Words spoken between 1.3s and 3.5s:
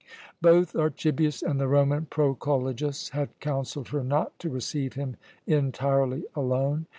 and the Roman Proculejus had